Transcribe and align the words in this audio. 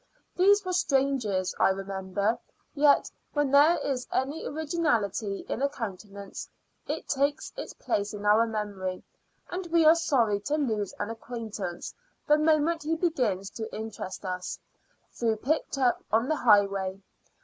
These 0.35 0.65
were 0.65 0.73
strangers 0.73 1.53
I 1.59 1.69
remember; 1.69 2.39
yet 2.73 3.11
when 3.33 3.51
there 3.51 3.77
is 3.77 4.07
any 4.11 4.47
originality 4.47 5.45
in 5.47 5.61
a 5.61 5.69
countenance, 5.69 6.49
it 6.87 7.07
takes 7.07 7.53
its 7.55 7.73
place 7.75 8.11
in 8.11 8.25
our 8.25 8.47
memory, 8.47 9.03
and 9.51 9.67
we 9.67 9.85
are 9.85 9.93
sorry 9.93 10.39
to 10.39 10.55
lose 10.57 10.91
an 10.97 11.11
acquaintance 11.11 11.93
the 12.25 12.39
moment 12.39 12.81
he 12.81 12.95
begins 12.95 13.51
to 13.51 13.71
interest 13.75 14.25
us, 14.25 14.57
though 15.19 15.35
picked 15.35 15.77
up 15.77 16.03
on 16.11 16.27
the 16.29 16.37
highway. 16.37 16.99